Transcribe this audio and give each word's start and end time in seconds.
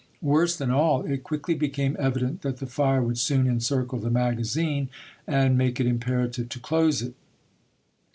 Worse 0.23 0.55
than 0.57 0.71
all, 0.71 1.03
it 1.05 1.23
quickly 1.23 1.53
became 1.53 1.95
evident 1.99 2.41
that 2.41 2.57
the 2.57 2.65
fire 2.65 3.03
would 3.03 3.19
soon 3.19 3.45
encircle 3.45 3.99
the 3.99 4.09
magazine 4.09 4.89
and 5.27 5.55
make 5.55 5.79
it 5.79 5.85
imperative 5.85 6.49
to 6.49 6.59
close 6.59 7.03
it. 7.03 7.13